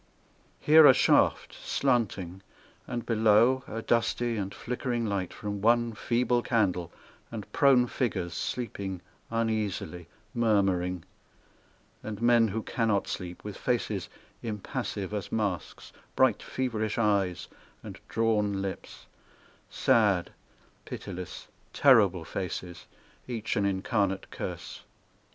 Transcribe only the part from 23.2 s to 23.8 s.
Each an